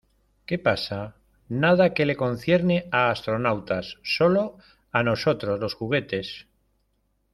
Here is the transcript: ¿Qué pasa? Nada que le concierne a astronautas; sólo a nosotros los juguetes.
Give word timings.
¿Qué 0.47 0.57
pasa? 0.57 1.13
Nada 1.47 1.93
que 1.93 2.07
le 2.07 2.15
concierne 2.15 2.89
a 2.91 3.11
astronautas; 3.11 3.99
sólo 4.01 4.57
a 4.91 5.03
nosotros 5.03 5.59
los 5.59 5.75
juguetes. 5.75 6.47